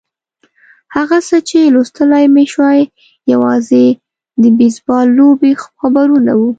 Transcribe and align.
هغه 0.95 1.17
څه 1.27 1.37
چې 1.49 1.71
لوستلای 1.73 2.25
مې 2.33 2.43
شوای 2.51 2.81
یوازې 3.33 3.85
د 4.41 4.43
بېسبال 4.57 5.05
لوبې 5.19 5.51
خبرونه 5.79 6.31
وو. 6.39 6.49